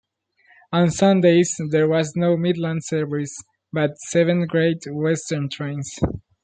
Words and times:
On 0.71 0.89
Sundays, 0.89 1.55
there 1.69 1.87
was 1.87 2.15
no 2.15 2.35
Midland 2.35 2.83
service, 2.83 3.37
but 3.71 3.99
seven 3.99 4.47
Great 4.47 4.81
Western 4.89 5.47
trains. 5.47 5.93